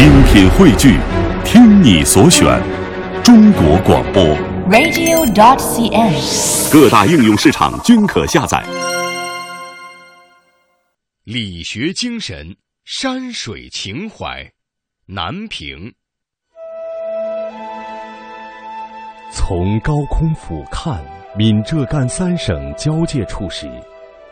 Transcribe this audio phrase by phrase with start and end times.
[0.00, 0.98] 精品汇聚，
[1.44, 2.58] 听你所选，
[3.22, 4.24] 中国广播。
[4.70, 6.72] radio.dot.cn，。
[6.72, 8.64] 各大应用市场均可下载。
[11.24, 12.56] 理学精神，
[12.86, 14.50] 山水情怀，
[15.04, 15.92] 南平。
[19.30, 20.98] 从高空俯瞰
[21.36, 23.70] 闽浙赣三省交界处时，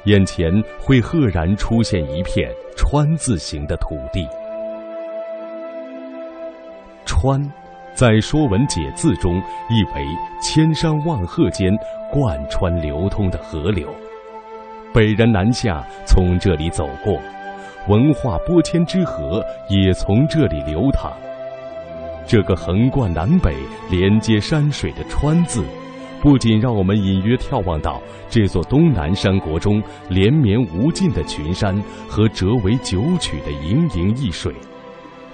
[0.04, 0.50] 眼前
[0.80, 4.26] 会赫然出现一片川字形的土地。
[7.08, 7.40] 川，
[7.94, 9.38] 在《说文解字》中
[9.70, 10.06] 意为
[10.42, 11.72] 千山万壑间
[12.12, 13.88] 贯穿流通的河流。
[14.92, 17.18] 北人南下从这里走过，
[17.88, 21.10] 文化播迁之河也从这里流淌。
[22.26, 23.54] 这个横贯南北、
[23.90, 25.64] 连接山水的“川”字，
[26.20, 31.74] 不仅让我们隐约眺望到这座东南山国中连绵无尽的群山
[32.06, 34.54] 和折为九曲的盈盈一水，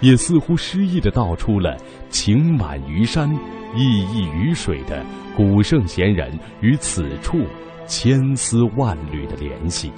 [0.05, 1.75] 也似乎诗意地道出了
[2.11, 3.27] 情满于山、
[3.75, 5.03] 意溢于水的
[5.35, 7.39] 古圣贤人与此处
[7.87, 9.91] 千丝万缕的联系。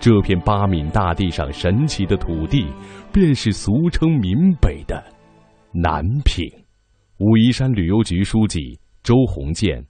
[0.00, 2.66] 这片八闽大地上神奇的土地，
[3.12, 5.04] 便是俗称闽北的
[5.70, 6.50] 南平。
[7.18, 9.84] 武夷山旅游局书记周鸿建，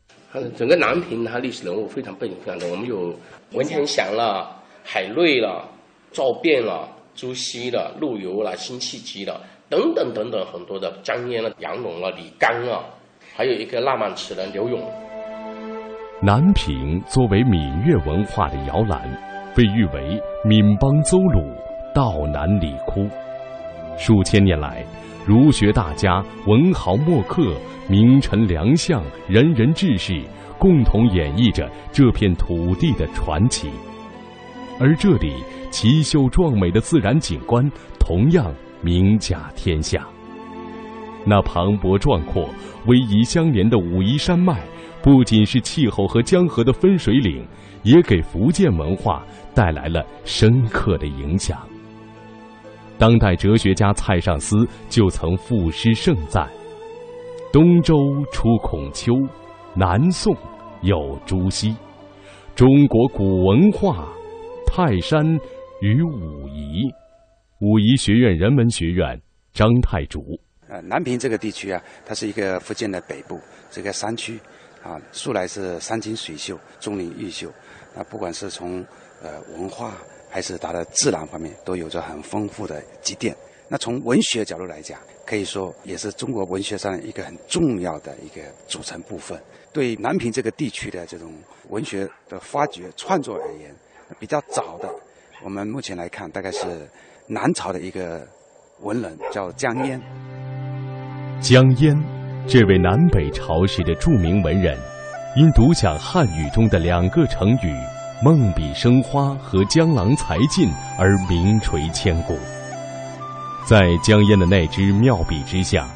[0.57, 3.17] 整个南平它历史人物非常背景非常多，我们有
[3.53, 5.69] 文天祥了、海瑞了、
[6.11, 12.85] 赵卞了、朱熹了、陆游了、辛弃疾了等等等等很多的江淹了、杨龙了、李纲啊，
[13.37, 14.81] 还有一个浪漫词人刘永。
[16.23, 19.01] 南平作为闽粤文化的摇篮，
[19.55, 21.43] 被誉为闽邦邹鲁、
[21.95, 23.07] 道南理窟。
[23.97, 24.85] 数千年来，
[25.27, 27.55] 儒学大家、文豪墨客、
[27.89, 30.21] 名臣良相、仁人志士
[30.59, 33.71] 共同演绎着这片土地的传奇。
[34.79, 35.35] 而这里
[35.71, 37.65] 奇秀壮美的自然景观
[37.99, 40.07] 同样名甲天下。
[41.25, 42.49] 那磅礴壮阔、
[42.87, 44.61] 逶迤相连的武夷山脉，
[45.03, 47.47] 不仅是气候和江河的分水岭，
[47.83, 49.25] 也给福建文化
[49.55, 51.59] 带来了深刻的影响。
[52.99, 56.49] 当代哲学家蔡尚思就曾赋诗盛赞
[57.53, 57.97] ：“东周
[58.31, 59.15] 出孔丘，
[59.75, 60.35] 南宋
[60.83, 61.75] 有朱熹，
[62.55, 64.07] 中国古文化，
[64.77, 65.25] 泰山
[65.83, 66.93] 与武夷。”
[67.63, 69.17] 武夷学院人文学院
[69.53, 70.21] 张太竹。
[70.69, 73.39] 呃，南平这个地区啊，它是一个福建的北部，
[73.71, 74.37] 这个山区，
[74.83, 77.49] 啊，素来是山清水秀、钟灵毓秀，
[77.95, 78.85] 那，不管是从
[79.23, 79.95] 呃文化
[80.29, 83.33] 还是它的自然方面，都有着很丰富的积淀。
[83.69, 89.41] 那从文学角度来讲，可以说也是中国文学上一个很重要的一个组成部分。
[89.73, 91.33] 对南平这个地区的这种
[91.69, 93.73] 文学的发掘创作而言，
[94.19, 94.89] 比较早的，
[95.43, 96.89] 我们目前来看，大概是
[97.27, 98.27] 南朝的一个
[98.81, 100.01] 文人叫江淹。
[101.41, 101.97] 江淹，
[102.47, 104.79] 这位南北朝时的著名文人，
[105.37, 107.75] 因独享汉语中的两个成语
[108.25, 112.39] “梦笔生花”和“江郎才尽”而名垂千古。
[113.67, 115.89] 在江淹的那支妙笔之下，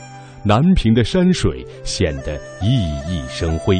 [0.43, 2.69] 南平的山水显得熠
[3.07, 3.79] 熠生辉。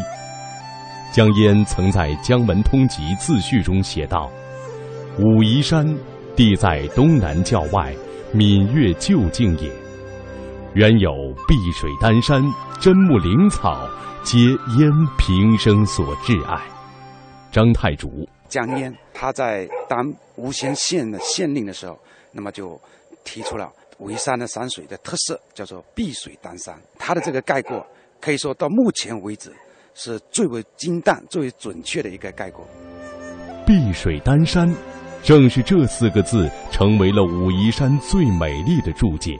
[1.10, 4.30] 江淹曾在《江文通集自序》中写道
[5.19, 5.86] ：“武夷山
[6.36, 7.94] 地在东南郊外，
[8.32, 9.72] 闽粤旧境也。”
[10.74, 11.10] 原有
[11.48, 12.42] 碧水丹山、
[12.78, 13.88] 真木灵草，
[14.22, 16.62] 皆淹平生所挚爱。
[17.50, 19.98] 张太竹，江淹他在当
[20.36, 21.98] 吴县县的县令的时候，
[22.32, 22.78] 那么就
[23.24, 26.78] 提出了武夷山的山水的特色，叫做碧水丹山。
[26.98, 27.84] 他的这个概括，
[28.20, 29.50] 可以说到目前为止
[29.94, 32.66] 是最为精淡、最为准确的一个概括。
[33.66, 34.72] 碧水丹山，
[35.22, 39.38] 正是这四个字成为了武夷山最美丽的注解。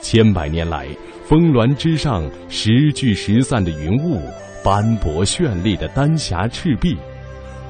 [0.00, 0.88] 千百年来，
[1.24, 4.20] 峰峦之上时聚时散的云雾，
[4.64, 6.96] 斑驳绚丽的丹霞赤壁，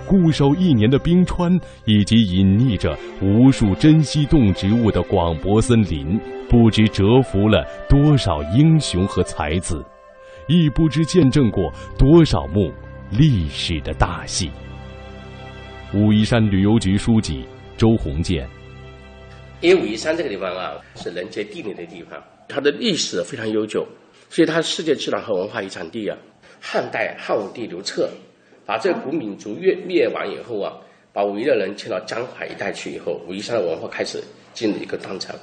[0.07, 1.51] 固守一年的冰川，
[1.87, 9.85] 以及隐匿着无数珍稀动植物的广博森林，不知折服了多少英雄和才子，
[10.49, 12.73] 亦不知见证过多少幕
[13.11, 14.51] 历史的大戏。
[15.93, 17.45] 武夷山旅游局书记
[17.77, 18.49] 周鸿建。
[19.61, 22.19] 因为武夷山这个地方啊，是人杰地灵的地方，
[22.49, 23.87] 它的历史非常悠久，
[24.31, 26.17] 所以它是世界自然和文化遗产地啊。
[26.61, 28.09] 汉代汉武帝刘彻
[28.65, 30.73] 把这古闽族灭灭亡以后啊，
[31.13, 34.25] 把武夷的人迁到江淮一带去以后，武夷山的文化开始
[34.55, 35.37] 进入一个断层。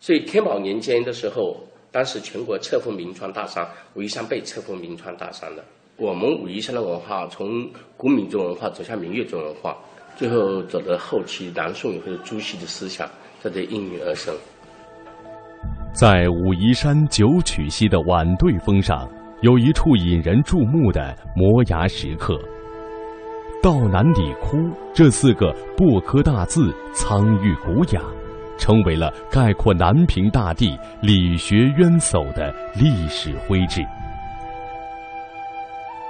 [0.00, 1.56] 所以天宝年间的时候，
[1.92, 5.64] 当时全国册封名川大山，武夷山被册封名川大山的。
[5.96, 9.76] 我们武夷山的文化从古闽族文化走向闽粤族文化，
[10.16, 13.08] 最后走到后期南宋以后朱熹的思想。
[13.42, 14.34] 在这应运而生。
[15.94, 19.10] 在武夷山九曲溪的晚对峰上，
[19.40, 22.38] 有一处引人注目的摩崖石刻。
[23.62, 24.58] 道南里窟
[24.92, 28.02] 这四个薄刻大字苍郁古雅，
[28.60, 33.84] 成为了概括南平大地理学渊薮的历史徽志。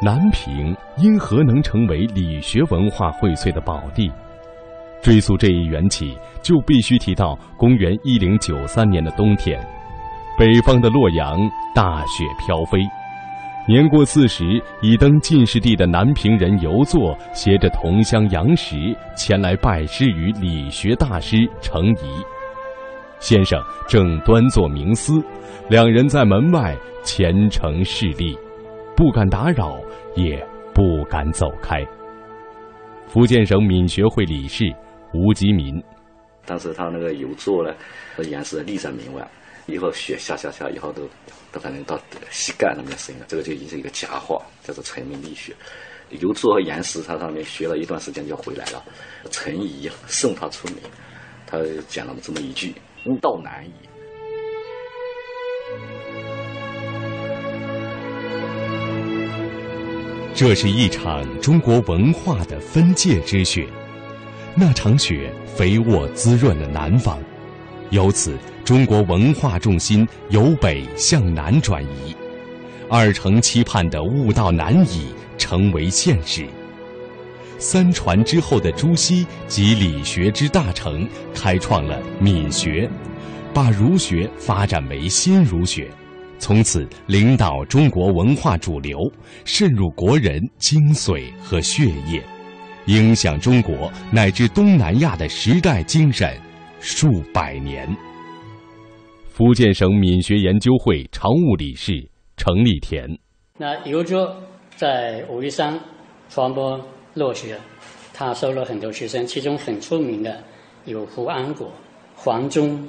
[0.03, 4.11] 南平因何能成为理学文化荟萃的宝地？
[5.03, 9.59] 追溯这一缘起，就必须提到公元一零九三年的冬天，
[10.39, 11.39] 北方的洛阳
[11.75, 12.79] 大雪飘飞。
[13.69, 14.45] 年过四十
[14.83, 18.77] 已登进士第的南平人游作，携着同乡杨时
[19.15, 22.40] 前来拜师于理学大师程颐。
[23.21, 25.23] 先生正端坐冥思，
[25.69, 28.37] 两人在门外虔诚侍立，
[28.97, 29.79] 不敢打扰，
[30.17, 30.45] 也
[30.75, 31.87] 不敢走开。
[33.07, 34.65] 福建省闽学会理事
[35.13, 35.83] 吴吉民，
[36.47, 37.75] 当时他那个游座呢，
[38.17, 39.27] 和岩石立在门外。
[39.67, 41.03] 以后雪下下下，以后都
[41.53, 41.97] 都反正到
[42.31, 45.55] 膝盖那边深了，这个就已经是一个佳话，叫做成名立雪。
[46.09, 48.83] 游坐和岩石，他上面学了一段时间就回来了。
[49.31, 50.79] 陈颐送他出名，
[51.47, 52.75] 他讲了这么一句
[53.21, 53.73] ：“道难矣。”
[60.35, 63.67] 这是一场中国文化的分界之雪，
[64.55, 67.19] 那场雪肥沃滋润了南方。
[67.91, 72.17] 由此，中国文化重心由北向南转移，
[72.89, 76.47] 二程期盼的悟道难矣成为现实。
[77.59, 82.90] 三传之后的朱熹及理学之大成，开创了闽学，
[83.53, 85.91] 把儒学发展为新儒学，
[86.39, 88.99] 从此领导中国文化主流，
[89.45, 92.23] 渗入国人精髓和血液，
[92.87, 96.39] 影响中国乃至东南亚的时代精神。
[96.83, 97.87] 数百年。
[99.29, 101.93] 福建省闽学研究会常务理事
[102.39, 103.07] 程立田，
[103.59, 104.35] 那游作
[104.77, 105.79] 在武夷山
[106.31, 106.81] 传播
[107.13, 107.59] 落学，
[108.15, 110.43] 他收了很多学生，其中很出名的
[110.87, 111.71] 有胡安国、
[112.15, 112.83] 黄忠，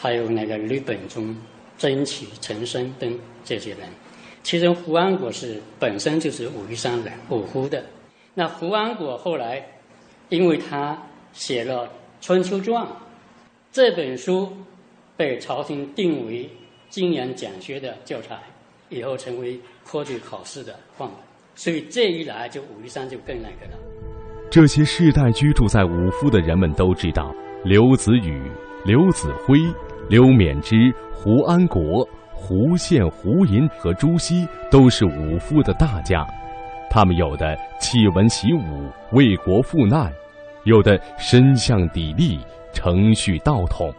[0.00, 1.36] 还有那个吕本中、
[1.76, 3.80] 曾启、陈升等这些人。
[4.42, 7.84] 其中胡安国是本身就是武夷山人，五湖的。
[8.32, 9.62] 那胡安国后来，
[10.30, 10.96] 因为他
[11.34, 11.86] 写了
[12.22, 12.82] 《春秋传》。
[13.70, 14.50] 这本书
[15.16, 16.48] 被朝廷定为
[16.88, 18.38] 今年讲学的教材，
[18.88, 21.18] 以后成为科举考试的范本。
[21.54, 23.78] 所以这一来，就武夷山就更那个了。
[24.50, 27.32] 这些世代居住在五夫的人们都知道，
[27.62, 28.42] 刘子宇、
[28.84, 29.58] 刘子辉、
[30.10, 36.26] 刘勉之、胡安国、胡宪、胡寅和朱熹都是武夫的大家。
[36.90, 40.10] 他们有的弃文习武，为国赴难；
[40.64, 42.40] 有的身向砥砺。
[42.72, 43.92] 程序道统，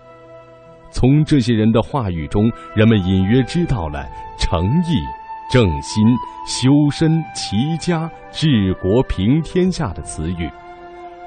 [0.92, 4.08] 从这些人的话语中，人们隐约知道了
[4.40, 4.96] 诚意、
[5.52, 6.04] 正心、
[6.48, 10.50] 修身、齐家、治国、平天下的词语，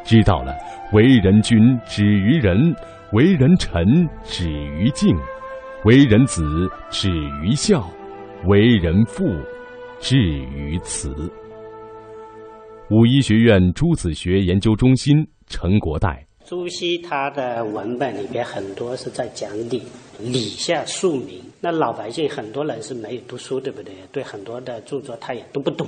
[0.04, 0.54] 知道了
[0.92, 2.74] 为人君止于仁，
[3.14, 3.86] 为人臣
[4.24, 5.16] 止于敬，
[5.84, 6.42] 为人子
[6.90, 7.08] 止
[7.44, 7.88] 于孝，
[8.46, 9.24] 为人父
[10.00, 11.14] 至于慈。
[12.90, 15.14] 武夷学院朱子学研究中心
[15.46, 16.26] 陈国代。
[16.44, 19.80] 朱熹他的文本里边很多是在讲理，
[20.18, 21.40] 礼下庶民。
[21.60, 23.94] 那老百姓很多人是没有读书，对不对？
[24.10, 25.86] 对很多的著作他也都不懂，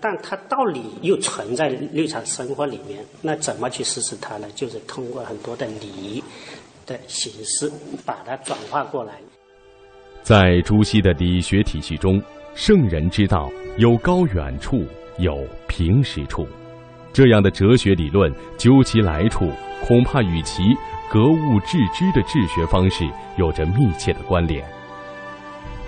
[0.00, 3.04] 但他道理又存在日常生活里面。
[3.20, 4.46] 那怎么去实施它呢？
[4.54, 6.22] 就是通过很多的礼
[6.88, 7.70] 的形式
[8.04, 9.14] 把它转化过来。
[10.22, 12.20] 在朱熹的理学体系中，
[12.54, 14.84] 圣人之道有高远处，
[15.18, 16.44] 有平实处。
[17.12, 19.48] 这样的哲学理论，究其来处。
[19.86, 20.74] 恐怕与其
[21.08, 24.62] 格物致知的治学方式有着密切的关联。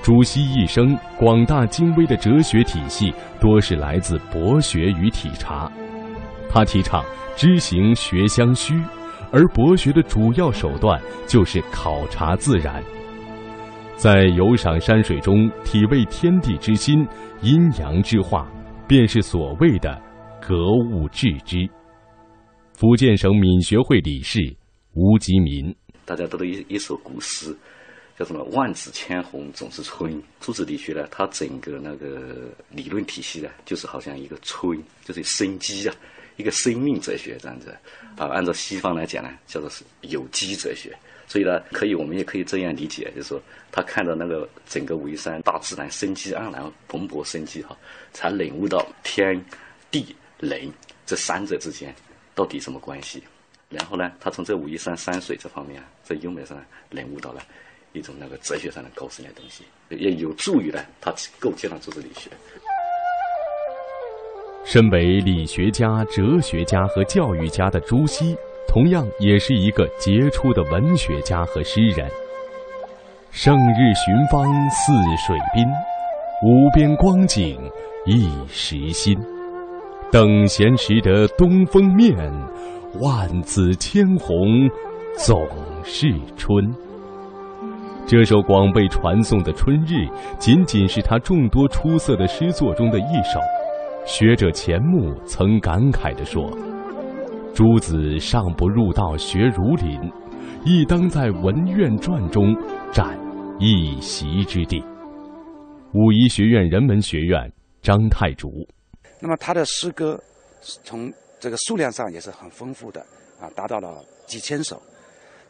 [0.01, 5.71] 朱熹一生广大精微的哲学体系，多是来自博学与体察。
[6.49, 7.05] 他提倡
[7.37, 8.81] 知行学相虚，
[9.33, 12.83] 而博学的主要手段就是考察自然，
[13.97, 17.07] 在游赏山水中体味天地之心、
[17.41, 18.51] 阴阳之化，
[18.89, 20.01] 便是所谓的
[20.41, 21.69] 格物致知。
[22.75, 24.41] 福建省闽学会理事
[24.95, 27.57] 吴吉民，大家都读一一首古诗，
[28.19, 30.21] 叫什么“万紫千红总是春”。
[30.41, 35.95] 朱子理学呢，它整个那个理论体系呢，就是好像一个春，就是生机啊，
[36.41, 37.77] 一个生命哲学这样子。
[38.17, 40.97] 啊，按照西方来讲呢，叫做是有机哲学。
[41.29, 47.79] 所以呢，可以我们也可以这样理解，就是说，他看到那个整个武夷山大自然生机盎然、蓬勃生机哈，
[48.13, 49.41] 才领悟到天
[49.93, 50.69] 地人
[51.07, 51.95] 这三者之间。
[52.35, 53.23] 到底什么关系？
[53.69, 57.41] 然后呢，他从这武夷山山水这方面，在优美上领悟到了
[57.93, 62.29] 一种那个哲学上的高深的东西，也有助于呢他构建了组织理学。
[64.73, 68.37] 身为理学家、哲学家和教育家的朱熹，
[68.69, 72.09] 同样也是一个杰出的文学家和诗人。
[73.33, 74.93] 胜日寻芳泗
[75.27, 75.67] 水滨，
[76.47, 77.59] 无边光景
[78.07, 79.19] 一时新。
[80.13, 82.17] 等闲识得东风面，
[83.01, 84.71] 万紫千红
[85.17, 85.49] 总
[85.83, 86.73] 是春。
[88.07, 89.95] 这首广被传颂的《春日》，
[90.39, 93.41] 仅仅是他众多出色的诗作中的一首。
[94.07, 96.51] 学者钱穆曾感慨地说
[97.55, 100.01] ：“诸子尚不入道学儒林，
[100.65, 102.55] 亦当在文苑传中
[102.93, 103.19] 占
[103.59, 104.83] 一席之地。”
[105.95, 107.53] 武夷学院人文学院
[107.83, 108.49] 张太竹。
[109.21, 110.19] 那么他的诗歌
[110.61, 113.01] 从这个数量上也是很丰富的
[113.41, 114.81] 啊，达到了几千首。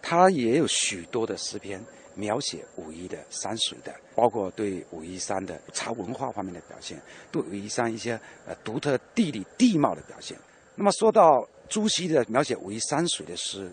[0.03, 1.81] 他也有许多的诗篇。
[2.15, 7.01] 描写武夷的山水的，包括对武夷山的茶文化方面的表现，
[7.31, 10.37] 对武夷山一些呃独特地理地貌的表现。
[10.75, 13.71] 那么说到朱熹的描写武夷山水的诗，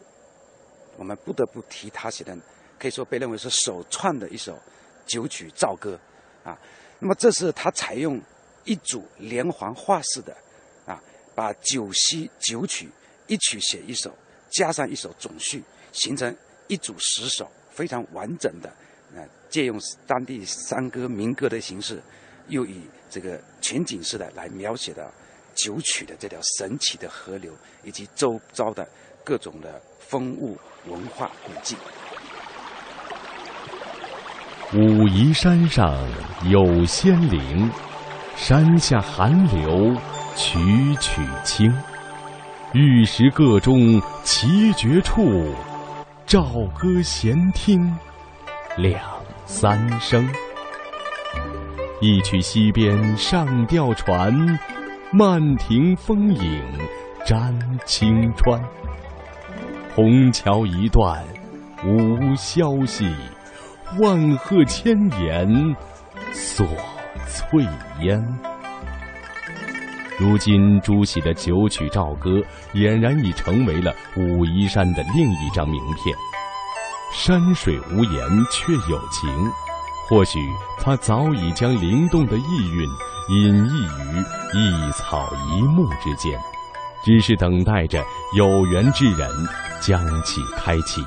[0.97, 2.37] 我们不得不提他写的，
[2.79, 4.57] 可以说被认为是首创的一首
[5.05, 5.99] 九曲棹歌
[6.43, 6.57] 啊。
[6.99, 8.21] 那么这是他采用
[8.65, 10.35] 一组连环画式的
[10.85, 11.01] 啊，
[11.35, 12.89] 把九溪九曲
[13.27, 14.11] 一曲写一首，
[14.49, 16.35] 加上一首总序，形成
[16.67, 17.49] 一组十首。
[17.77, 18.73] 非常完整的，
[19.15, 22.01] 呃，借用当地山歌民歌的形式，
[22.47, 25.13] 又以这个全景式的来描写的
[25.53, 27.53] 九曲的这条神奇的河流
[27.83, 28.83] 以及周遭的
[29.23, 30.57] 各种的风物
[30.87, 31.77] 文化古迹。
[34.73, 35.95] 武夷山上
[36.49, 37.69] 有仙灵，
[38.35, 39.95] 山下寒流
[40.35, 40.57] 曲
[40.99, 41.71] 曲清，
[42.73, 45.53] 玉石各中奇绝处。
[46.27, 47.89] 棹歌闲听
[48.75, 49.01] 两
[49.45, 50.27] 三声，
[52.01, 54.59] 一曲溪边上吊船，
[55.13, 56.61] 漫庭风影
[57.25, 58.61] 沾青川。
[59.95, 61.23] 虹桥一段
[61.85, 63.09] 无消息，
[63.97, 65.47] 万壑千岩
[66.33, 66.67] 锁
[67.25, 67.65] 翠
[68.01, 68.21] 烟。
[70.19, 72.41] 如今，朱熹的九曲棹歌
[72.73, 76.15] 俨然已成为了武夷山的另一张名片。
[77.13, 79.29] 山水无言，却有情。
[80.09, 80.39] 或许
[80.79, 82.87] 他早已将灵动的意蕴
[83.29, 86.39] 隐逸于一草一木之间，
[87.03, 88.03] 只是等待着
[88.35, 89.29] 有缘之人
[89.79, 91.05] 将其开启。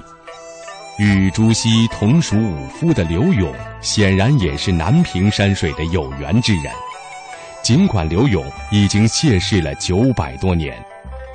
[0.99, 6.73] 与朱熹同属武夫的刘永，显然也是南屏山水的有缘之人。
[7.63, 10.83] 尽管刘永已经谢世了九百多年，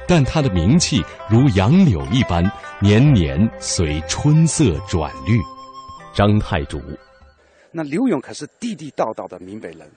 [0.07, 2.43] 但他的名气如杨柳一般，
[2.81, 5.39] 年年随春色转绿。
[6.13, 6.81] 张太主，
[7.71, 9.89] 那刘永可是地地道道的闽北人，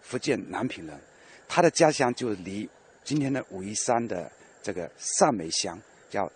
[0.00, 0.98] 福建南平人，
[1.46, 2.68] 他的家乡就离
[3.04, 4.30] 今天的武夷山的
[4.62, 5.78] 这个上梅乡，
[6.10, 6.30] 叫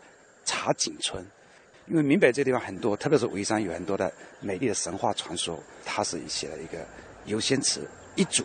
[0.45, 1.27] 茶井村。
[1.87, 6.79] 因为闽北这地方很多，特别是武夷山有很多的美丽的神话传说，他是写了一个
[7.25, 8.45] 游仙词一组。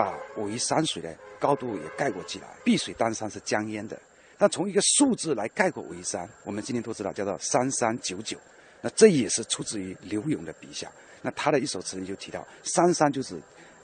[0.00, 4.00] 把武夷山水的高度也概括起来，碧水丹山是江淹的。
[4.38, 8.38] 但从一个数字来概括武夷山，我们今天都知道叫做三三九九，
[8.80, 10.90] 那这也是出自于刘永的笔下。
[11.20, 13.38] 那他的一首词里就提到，三三就是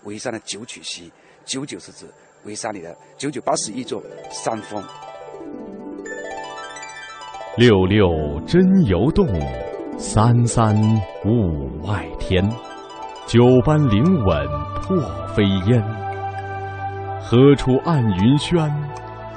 [0.05, 1.13] 武夷山的九曲溪，
[1.45, 2.07] 九九是指
[2.47, 4.83] 武夷山里的九九八十一座山峰。
[7.59, 8.09] 六六
[8.47, 9.27] 真游动，
[9.99, 10.75] 三三
[11.27, 12.43] 雾外天，
[13.27, 14.47] 九班灵稳
[14.81, 14.97] 破
[15.35, 16.06] 飞烟。
[17.29, 18.73] 何处暗云轩？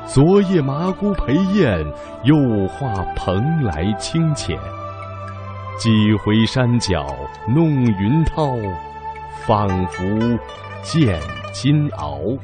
[0.05, 1.83] 昨夜麻姑陪宴，
[2.21, 4.55] 又化蓬莱清浅。
[5.75, 7.07] 几回山脚
[7.47, 8.53] 弄云涛，
[9.43, 10.03] 仿佛
[10.83, 11.19] 见
[11.51, 12.37] 金鳌。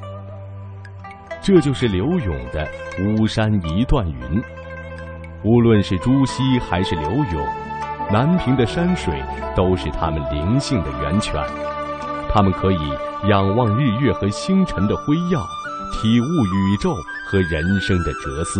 [1.43, 2.67] 这就是刘永的
[3.21, 4.41] 《巫山一段云》。
[5.43, 7.47] 无论是朱熹还是刘永，
[8.11, 9.13] 南屏的山水
[9.55, 11.39] 都是他们灵性的源泉。
[12.35, 12.77] 他们可以
[13.29, 15.41] 仰望日月和星辰的辉耀，
[15.93, 16.93] 体悟宇宙
[17.25, 18.59] 和人生的哲思；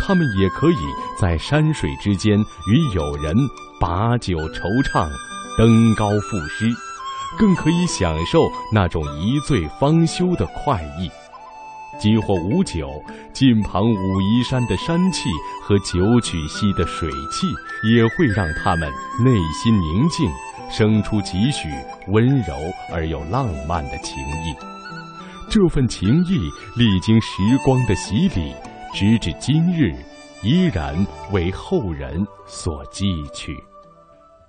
[0.00, 0.76] 他们也可以
[1.20, 3.34] 在山水之间与友人
[3.80, 5.10] 把酒惆怅，
[5.58, 6.72] 登高赋诗，
[7.36, 11.10] 更可以享受那种一醉方休的快意。
[11.98, 12.88] 即或无酒，
[13.32, 15.28] 近旁武夷山的山气
[15.64, 17.48] 和九曲溪的水气，
[17.92, 18.88] 也会让他们
[19.24, 20.30] 内心宁静。
[20.70, 21.68] 生出几许
[22.08, 22.54] 温柔
[22.92, 24.54] 而又浪漫的情谊，
[25.50, 26.38] 这份情谊
[26.76, 28.54] 历经时光的洗礼，
[28.92, 29.94] 直至今日，
[30.42, 30.94] 依然
[31.32, 33.52] 为后人所记取。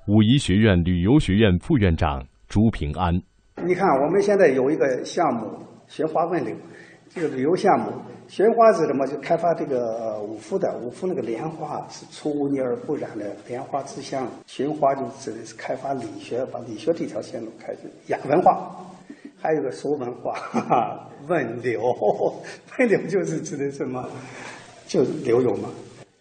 [0.08, 3.14] 武夷学院旅游学院副院长朱平安。
[3.66, 5.48] 你看，我们现在有一个项目
[5.88, 6.56] “学花问柳”，
[7.14, 7.92] 这个旅游项目，
[8.28, 9.06] 寻花是什么？
[9.08, 18.76] 就开发这个五福的五福那个莲花是出污泥而不染的莲花之乡，寻花就指的是开发理学，把理学这条线路开始雅文化，
[19.42, 21.82] 还有个俗文化，哈哈，问柳，
[22.78, 24.08] 问柳就是指的什么？
[24.86, 25.70] 就是柳永嘛。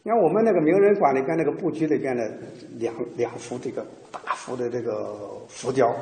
[0.02, 2.30] 你看我们那个名人馆里边那个布局里边的
[2.78, 5.14] 两两幅这个大幅的这个
[5.48, 5.94] 浮雕。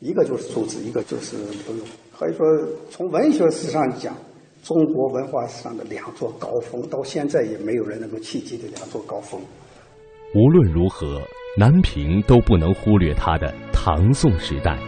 [0.00, 1.86] 一个就是朱子，一个就是柳永。
[2.18, 2.44] 可以说，
[2.90, 4.16] 从文学史上讲，
[4.62, 9.40] 中国文化史上的两座高峰，到现在也没有人能够企及的两座高峰。
[10.34, 11.20] 无论如何，
[11.58, 14.78] 南平都不能忽略它的唐宋时代。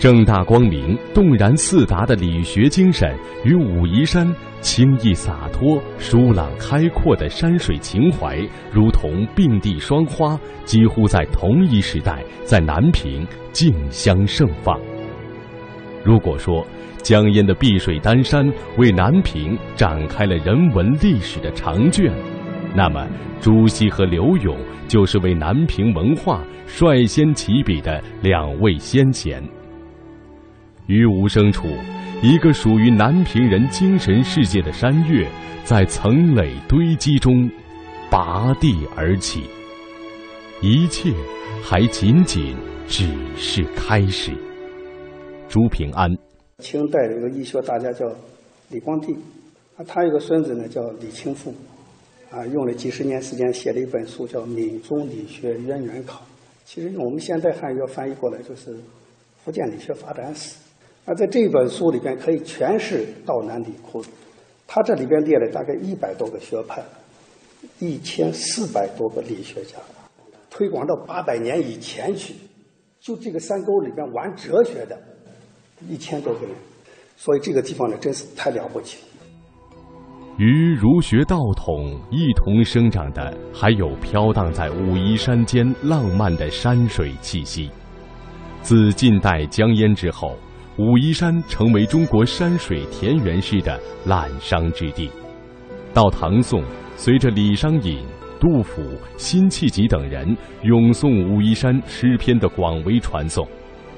[0.00, 3.14] 正大光明、动然四达的理学精神
[3.44, 4.26] 与武夷山
[4.62, 8.38] 清逸洒脱、舒朗开阔的山水情怀，
[8.72, 14.80] 如同并蒂双花，几乎在同一时代在南平竞相盛放。
[16.02, 16.66] 如果说
[17.02, 22.10] 江淹的碧水丹山为南平展开了人文历史的长卷，
[22.74, 23.06] 那么
[23.38, 24.56] 朱熹和柳永
[24.88, 29.46] 就是为南平文化率先起笔的两位先贤。
[30.90, 31.68] 于无声处，
[32.20, 35.24] 一个属于南平人精神世界的山岳，
[35.62, 37.48] 在层垒堆积中
[38.10, 39.44] 拔地而起。
[40.60, 41.12] 一切
[41.62, 42.56] 还仅仅
[42.88, 43.06] 只
[43.36, 44.32] 是开始。
[45.48, 46.10] 朱平安，
[46.58, 48.04] 清代有个医学大家叫
[48.68, 49.12] 李光地，
[49.76, 51.54] 啊，他有个孙子呢叫李清富，
[52.32, 56.18] 啊，用了几十年时间写了一本书叫《闽中理学渊源考》，
[56.64, 58.74] 其实用我们现代汉语要翻译过来就是
[59.44, 60.56] 《福建理学发展史》。
[61.10, 64.00] 那在这本书里边可以全是道南理窟，
[64.64, 66.80] 他这里边列了大概一百多个学派，
[67.80, 69.76] 一千四百多个理学家，
[70.48, 72.36] 推广到八百年以前去，
[73.00, 74.96] 就这个山沟里边玩哲学的，
[75.88, 76.50] 一千多个人，
[77.16, 79.26] 所以这个地方呢真是太了不起了。
[80.38, 87.68] 与儒学道统一同生长的，还有飘荡在武夷山间浪漫的山水气息。
[88.62, 90.36] 自近代江淹之后。
[90.80, 95.10] 武夷山成为中国山水田园诗的滥觞之地。
[95.92, 96.64] 到唐宋，
[96.96, 97.98] 随着李商隐、
[98.40, 98.82] 杜甫、
[99.18, 103.46] 辛弃疾等人咏颂武夷山诗篇的广为传颂，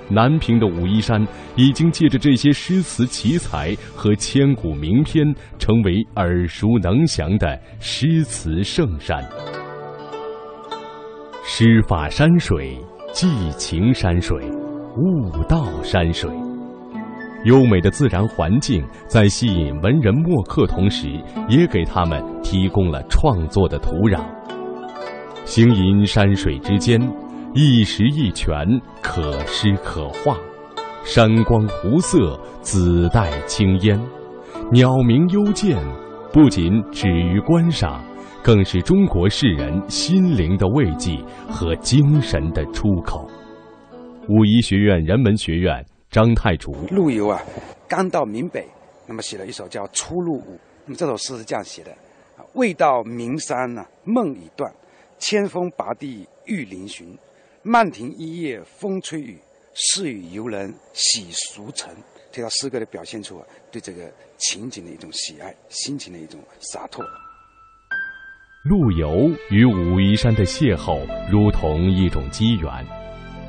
[0.08, 5.24] 南平的武夷山已经借着这些诗词奇才和千古名篇，
[5.60, 9.22] 成为耳熟能详的诗词圣山。
[11.44, 12.76] 诗法山水，
[13.12, 14.36] 寄情山水，
[14.96, 16.28] 悟道山水。
[17.44, 21.08] 优美的自然环境在吸引文人墨客同时，
[21.48, 24.20] 也给他们提供了创作的土壤。
[25.44, 27.00] 行吟山水之间，
[27.52, 28.64] 一石一泉，
[29.02, 30.36] 可诗可画。
[31.04, 34.00] 山光湖色，紫带青烟，
[34.70, 35.76] 鸟鸣幽涧，
[36.32, 38.00] 不仅止于观赏，
[38.40, 43.28] 更是中国士人心灵的慰藉和精神的出口。
[44.28, 45.84] 武夷学院人文学院。
[46.12, 47.42] 张太祖陆游啊，
[47.88, 48.68] 刚到闽北，
[49.06, 50.56] 那么写了一首叫《出入伍》。
[50.84, 51.96] 那么这首诗是这样写的：
[52.52, 54.70] 未到名山呐，梦已断；
[55.18, 57.16] 千峰拔地玉嶙峋。
[57.62, 59.38] 漫庭一夜风吹雨，
[59.72, 61.88] 是与游人喜俗尘。
[62.30, 67.02] 这条诗歌的表现出啊，对这个情景的一种喜爱，心情的一种洒脱。
[68.64, 73.01] 陆游与武夷山的邂逅，如同一种机缘。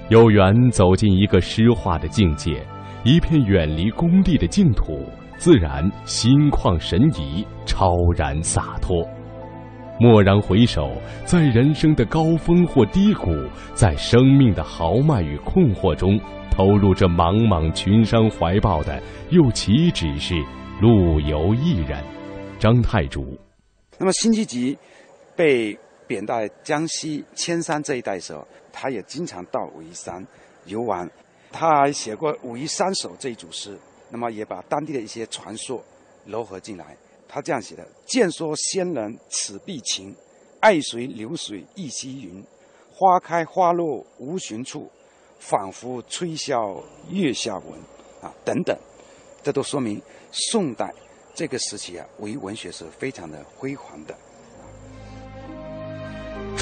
[0.10, 2.62] 有缘走进一个诗画的境界，
[3.04, 5.06] 一片远离功利的净土，
[5.38, 9.08] 自然心旷神怡，超然洒脱。
[10.00, 10.92] 蓦然回首，
[11.24, 13.32] 在人生的高峰或低谷，
[13.74, 16.20] 在生命的豪迈与困惑中，
[16.52, 20.36] 投入这茫茫群山怀抱的，又岂止是
[20.82, 21.98] 陆游一人？
[22.60, 23.40] 张太主。
[23.98, 24.78] 那么辛弃疾
[25.36, 25.78] 被
[26.14, 28.48] 贬到江西铅山这一带的时候。
[28.72, 30.26] 他也经常到武夷山
[30.66, 31.10] 游玩，
[31.52, 33.78] 他还写过《武夷山首》这一组诗，
[34.10, 35.84] 那么也把当地的一些传说
[36.28, 36.98] 糅合进来。
[37.28, 40.16] 他这样写的：“见说仙人此必情，
[40.60, 42.44] 爱随流水一溪云。
[42.92, 44.90] 花开花落无寻处，
[45.40, 47.80] 仿佛吹箫月下闻。”
[48.22, 48.76] 啊，等等，
[49.44, 50.92] 这都说明宋代
[51.36, 54.18] 这个时期啊，武夷文学是非常的辉煌的。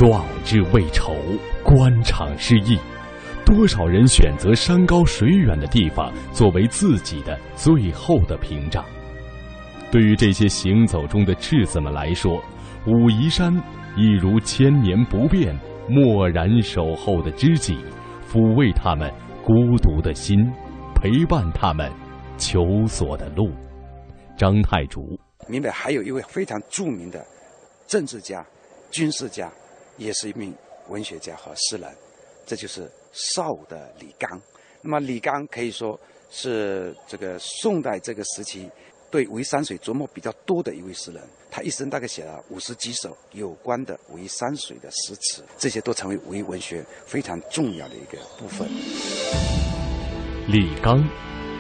[0.02, 1.16] 壮志未酬，
[1.64, 2.76] 官场失意，
[3.46, 8.84] 多少人选择山高水远的地方作为自己的最后的屏障？
[9.92, 12.44] 对于这些行走中的赤子们来说，
[12.88, 13.54] 武夷山
[13.96, 15.56] 一如千年不变、
[15.88, 17.78] 默然守候的知己，
[18.28, 19.14] 抚慰他们
[19.46, 20.52] 孤独的心，
[20.96, 21.88] 陪伴他们
[22.40, 23.52] 求索的路。
[24.36, 25.00] 张太竹，
[25.48, 27.24] 闽北还有一位非常著名的
[27.86, 28.44] 政治家、
[28.90, 29.48] 军事家，
[30.06, 30.54] 也是一名
[30.90, 31.90] 文学家和诗人，
[32.46, 34.42] 这就是邵的李纲。
[34.82, 38.70] 那么李纲可以说是这个宋代这个时期。
[39.12, 48.66] 对武夷山水琢磨比较多的一位诗人，他一生大概写了五十几首有关的武夷山水的诗词，这些都成为武夷文学非常重要的一个部分。
[50.48, 51.06] 李纲，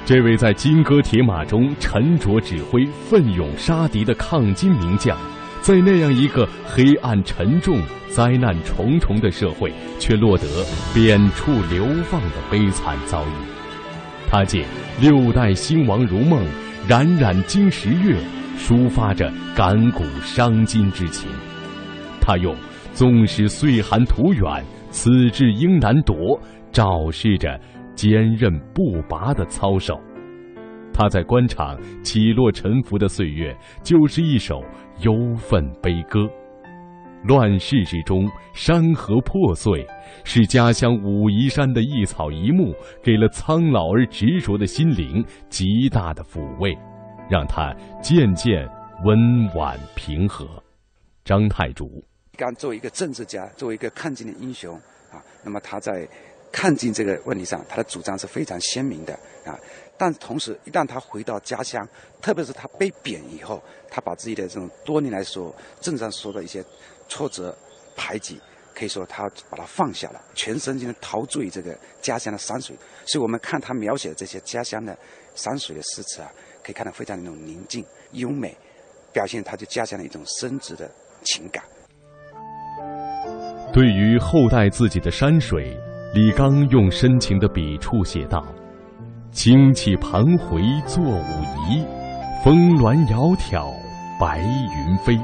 [0.05, 5.19] 这位在金戈铁马中沉着指挥、奋勇杀敌的抗金名将，
[5.61, 10.45] 在那样一个黑暗沉重、灾难重重的社会，却落得
[10.93, 13.31] 贬黜流放的悲惨遭遇。
[14.27, 14.65] 他借
[14.99, 16.45] 六代兴亡如梦。
[16.87, 18.17] 冉冉经十月，
[18.57, 21.29] 抒发着感古伤今之情。
[22.19, 22.55] 他用
[22.91, 26.17] “纵使岁寒途远，此志应难夺”
[26.73, 27.61] 昭示着
[27.93, 29.93] 坚韧不拔的操守。
[30.93, 34.61] 他在官场起落沉浮的岁月，就是一首
[34.99, 36.29] 忧愤悲歌。
[37.25, 39.85] 乱世之中，山河破碎，
[40.23, 42.73] 是家乡武夷山的一草一木，
[43.03, 46.75] 给了苍老而执着的心灵极大的抚慰，
[47.29, 48.67] 让他渐渐
[49.03, 49.17] 温
[49.55, 50.47] 婉平和。
[51.23, 52.03] 张太祖，
[52.35, 54.75] 刚作为一个政治家，作为一个抗金的英雄
[55.11, 56.07] 啊，那么他在
[56.51, 59.13] 抗金这个问题上，他的主张是非常鲜明的
[59.45, 59.53] 啊。
[60.01, 61.87] 但同时，一旦他回到家乡，
[62.19, 66.65] 特别是他被贬以后，他把自己的这种多年来所政治上说的一些。
[67.13, 67.53] 挫折、
[67.93, 68.39] 排挤，
[68.73, 72.73] 可以说他把它放下了，全身心的陶醉这个家乡的山水。
[73.05, 74.97] 所以我们看他描写的这些家乡的
[75.35, 76.31] 山水的诗词啊，
[76.63, 78.57] 可以看到非常那种宁静、优美，
[79.11, 80.89] 表现他对家乡的一种深挚的
[81.25, 81.61] 情感。
[83.73, 85.77] 对于后代自己的山水，
[86.13, 88.41] 李纲用深情的笔触写道
[89.31, 91.85] ：“轻启盘回作武夷，
[92.43, 93.71] 峰峦窈窕
[94.19, 95.17] 白云飞。”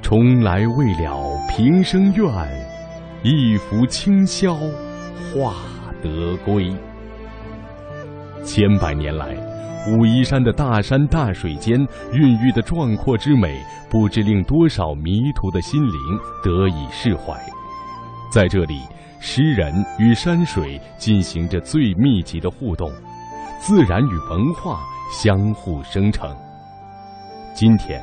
[0.00, 2.26] 重来未了平生愿，
[3.22, 5.54] 一拂清宵化
[6.02, 6.74] 得归。
[8.42, 9.36] 千百年来，
[9.92, 11.78] 武夷山的大山大水间
[12.14, 16.00] 孕育的壮阔之美，不知令多少迷途的心灵
[16.42, 17.38] 得以释怀。
[18.32, 18.80] 在这里，
[19.22, 22.90] 诗人与山水进行着最密集的互动，
[23.60, 24.80] 自然与文化
[25.12, 26.34] 相互生成。
[27.54, 28.02] 今天。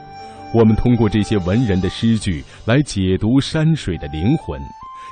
[0.53, 4.58] 我们通过这些文人的诗句来解读山水的灵魂，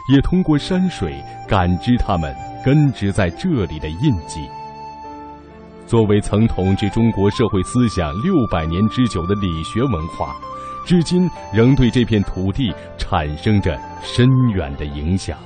[0.09, 4.47] 也通过山水感知他们根植在这里的印记。
[5.85, 10.37] 作为曾统治中国社会思想六百年之久的理学文化，
[10.85, 15.37] 至今仍对这片土地产生着深远的影响。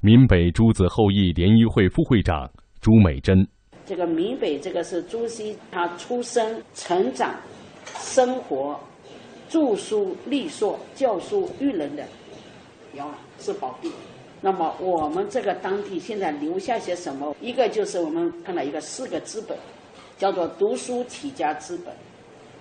[0.00, 2.48] 闽北诸子后裔联谊会副会长
[2.80, 3.44] 朱美珍，
[3.84, 7.34] 这个闽北这个是朱熹他出生成长。
[7.98, 8.78] 生活、
[9.48, 12.04] 著书立说、教书育人的，
[12.94, 13.90] 要是宝地。
[14.40, 17.34] 那么我们这个当地现在留下些什么？
[17.40, 19.58] 一个就是我们看到一个四个资本，
[20.16, 21.92] 叫做读书起家资本、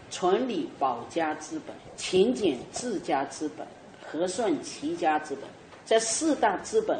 [0.10, 3.68] 存礼保家资本、勤俭治家资本、
[4.02, 5.44] 和顺齐家资本。
[5.86, 7.00] 这四大资本，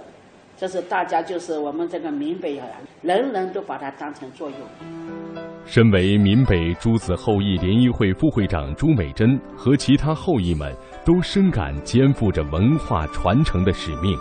[0.60, 2.66] 这是大家就是我们这个闽北人，
[3.04, 4.60] 人人都把它当成作用。
[5.66, 14.18] 身为闽北诸子后裔联谊会副会长朱美珍和其他后裔们都深感肩负着文化传承的使命，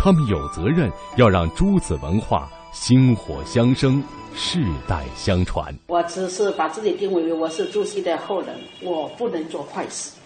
[0.00, 4.02] 他们有责任要让诸子文化薪火相生、
[4.34, 5.72] 世代相传。
[5.86, 8.48] 我只是把自己定位为我是朱熹的后人，
[8.82, 10.17] 我不能做坏事，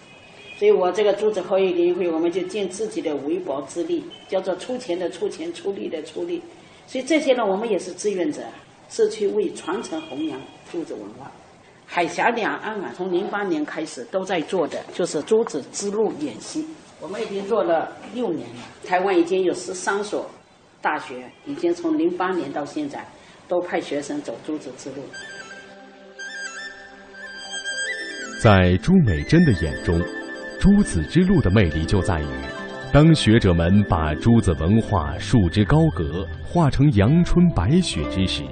[0.63, 6.41] 所以我这个朱子后裔联谊会，我们就尽自己的微薄之力，叫做出钱的出钱，出力的出力，
[6.87, 8.41] 所以这些呢，我们也是志愿者。
[8.89, 10.39] 是去为传承弘扬
[10.71, 11.29] 朱子文化。
[11.85, 16.65] 海峡两岸啊，从零八年开始都在做的就是朱子之路演习。
[17.01, 20.29] 我们已经做了六年了，台湾已经有十三所
[20.79, 23.05] 大学已经从零八年到现在
[23.49, 24.97] 都派学生走朱子之路。
[28.41, 29.99] 在朱美珍的眼中，
[30.63, 32.25] 朱子之路的魅力就在于，
[32.93, 38.43] 当学者们把朱子文化束之高阁，化成阳春白雪之时。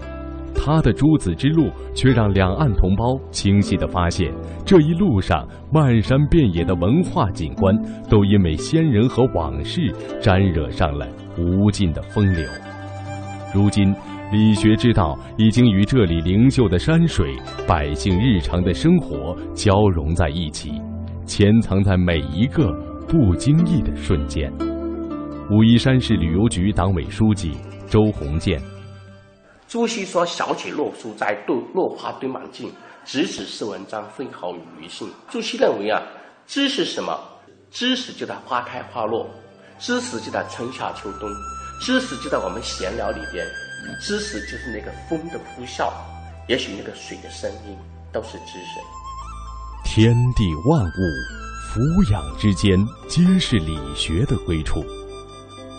[0.54, 4.30] 他的诸子之路，却让两岸同胞清晰地发现，
[4.66, 7.74] 这一路上漫山遍野的文化景观，
[8.10, 9.80] 都因为先人和往事
[10.20, 12.46] 沾惹上了无尽的风流。
[13.56, 13.96] 如今，
[14.34, 17.34] 理学之道已经与这里灵秀的山水、
[17.66, 20.74] 百姓日常的生活交融在一起，
[21.34, 22.74] 潜藏在每一个
[23.08, 24.52] 不经意的瞬间。
[25.50, 27.54] 武夷山市旅游局党委书记
[27.88, 28.62] 周鸿建。
[29.66, 32.70] 朱熹说：“小姐落书在，落落花堆满径，
[33.06, 36.04] 直指是文章，分毫与余性。”朱熹认为啊，
[36.46, 37.18] 知是什么？
[37.70, 39.26] 知识就在花开花落，
[39.80, 41.30] 知识就在春夏秋冬，
[41.80, 43.48] 知识就在我们闲聊里边，
[44.02, 45.94] 知识就是那个风的呼啸，
[46.50, 47.78] 也许那个水的声音，
[48.12, 49.01] 都是知识。
[49.84, 51.02] 天地万物，
[51.68, 54.84] 俯仰之间，皆是理学的归处。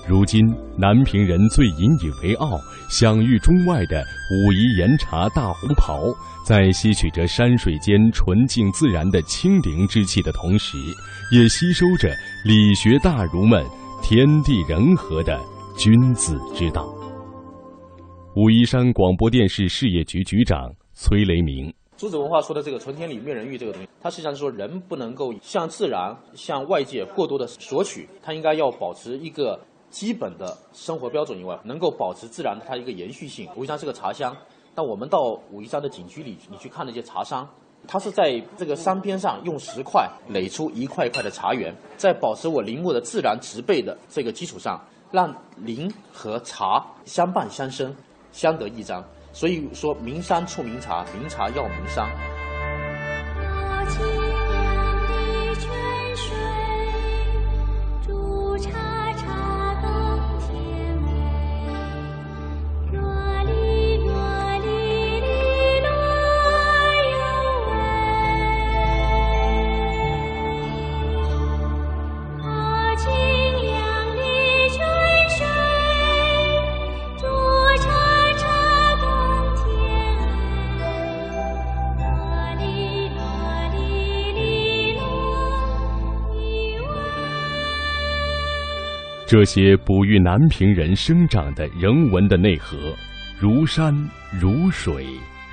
[0.07, 0.41] 如今，
[0.77, 2.61] 南平人最引以为傲、
[2.91, 6.13] 享誉中外的武夷岩茶大红袍，
[6.45, 10.77] 在吸取着山水间纯净自然的清灵之气的同时，
[11.31, 12.13] 也吸收着
[12.45, 13.65] 理学大儒们
[14.03, 15.41] 天地人和的
[15.79, 16.93] 君子之道。
[18.35, 29.57] 武夷山广播电视事业局局长崔雷鸣：朱子文化说的这个“纯天理，灭人欲”这个东西，它实际上是说人不能够向自然、向外界过多的索取，他应该要保持一个。
[29.89, 33.47] 基本的生活标准以外，能够保持自然的它一个延续性。
[33.55, 34.35] 武夷山是个茶乡，
[34.75, 37.47] 但我们到武夷山的景区里，你去看那些茶商，
[37.87, 47.95] 他是在这个山边上用石块垒出一块一块的茶园，在保持我林木的自然植被的这个基础上，让林和茶相伴相生，
[48.33, 49.05] 相得益彰。
[49.33, 52.09] 所以说，名山出名茶，名茶要名山。
[89.33, 92.95] 这些哺育南平人生长的人文的内核，
[93.41, 93.91] 如山
[94.39, 95.07] 如水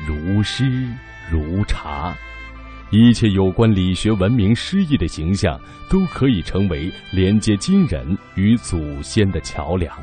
[0.05, 0.85] 如诗
[1.31, 2.13] 如茶，
[2.89, 5.57] 一切有关理学文明诗意的形象，
[5.89, 9.97] 都可以成为连接今人与祖先的桥梁。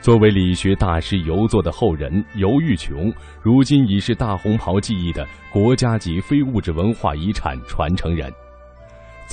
[0.00, 8.32] 作为理学大师游作的后人，游玉琼如今已是大红袍技艺的国家级非物质文化遗产传承人。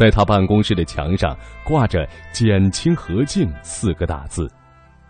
[0.02, 4.50] 在他办公室的墙上挂着“减轻和静”四个大字。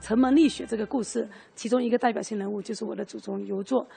[0.01, 1.25] 城门立雪这个故事，
[1.56, 3.88] 其中一个代表性人物就是我的祖宗游作。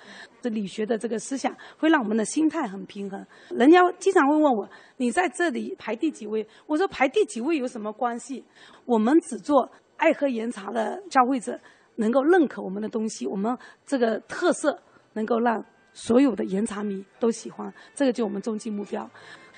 [0.40, 3.26] 这理学的这个思想会让我们的心态很平衡。
[3.50, 8.44] 人家经常会问我：“你在这里排第几位？”我说：“排第几位有什么关系？
[8.84, 11.58] 我们只做爱喝岩茶的消费者，
[11.96, 14.80] 能够认可我们的东西，我们这个特色
[15.14, 15.60] 能够让
[15.92, 19.10] 所有的岩茶迷都喜欢，这个就我们终极目标。”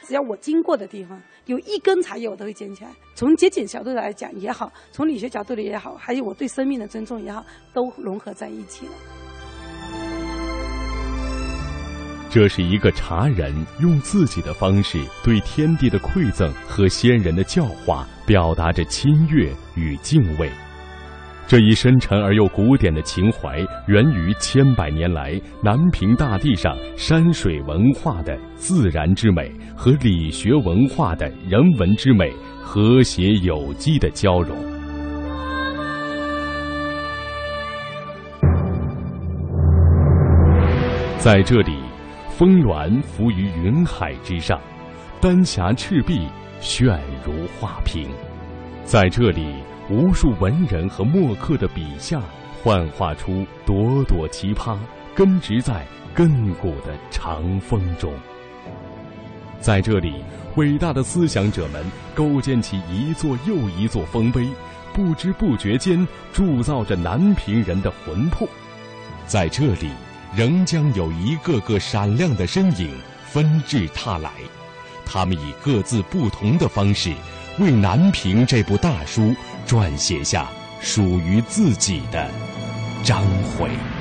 [0.07, 2.90] 只要我经过的地方有一根茶叶，我都会捡起来。
[3.16, 8.92] 从节俭角度来讲也好，从理学角度的也好，还有我对生命的尊重也好，都融合在一起了。
[12.31, 20.49] 这是一个茶人用自己的方式对天地的馈赠和先人的教化，表达着亲悦与敬畏。
[21.48, 34.56] 这一深沉而又古典的情怀，源于千百年来南平大地上山水文化的自然之美和理学文化的人文之美和谐有机的交融。
[41.16, 41.78] 在这里，
[42.28, 44.61] 峰峦浮于云海之上，
[45.20, 46.26] 丹霞赤壁，
[46.59, 48.09] 炫如画屏。
[48.85, 49.46] 在这里。
[49.88, 52.20] 无数文人和墨客的笔下，
[52.61, 54.77] 幻化出朵朵奇葩，
[55.14, 58.12] 根植在亘古的长风中。
[59.61, 60.25] 在这里，
[60.57, 61.85] 伟大的思想者们
[62.16, 64.49] 构建起一座又一座丰碑，
[64.92, 68.49] 不知不觉间铸造着南平人的魂魄。
[69.25, 69.90] 在这里，
[70.35, 72.90] 仍将有一个个闪亮的身影
[73.25, 74.33] 纷至沓来，
[75.05, 77.12] 他们以各自不同的方式。
[77.59, 79.35] 为南平这部大书
[79.66, 80.48] 撰写下
[80.81, 82.31] 属于自己的
[83.02, 83.24] 章
[83.59, 83.95] 回。